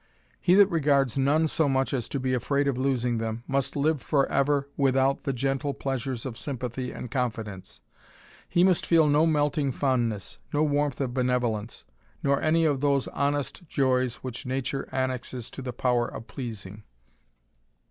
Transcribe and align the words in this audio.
He 0.39 0.55
that 0.55 0.65
regards 0.65 1.15
none 1.15 1.47
so 1.47 1.69
much 1.69 1.93
as 1.93 2.09
to 2.09 2.19
be 2.19 2.33
afraid 2.33 2.67
of 2.67 2.75
losing 2.79 3.19
them, 3.19 3.43
must 3.45 3.75
live 3.75 4.01
for 4.01 4.25
ever 4.31 4.67
without 4.75 5.25
the 5.25 5.31
gentle 5.31 5.75
pleasures 5.75 6.25
of 6.25 6.39
sympathy 6.39 6.91
and 6.91 7.11
confidence; 7.11 7.81
he 8.49 8.63
must 8.63 8.83
feel 8.87 9.07
no 9.07 9.27
melting 9.27 9.71
fondness, 9.71 10.39
no 10.51 10.63
warmth 10.63 10.99
of 11.01 11.13
benevolence, 11.13 11.85
nor 12.23 12.41
any 12.41 12.65
of 12.65 12.79
those 12.81 13.07
honest 13.09 13.67
joys 13.67 14.15
which 14.23 14.43
nature 14.43 14.89
annexes 14.91 15.51
to 15.51 15.61
the 15.61 15.71
power 15.71 16.07
of 16.07 16.25
pleasing. 16.25 16.81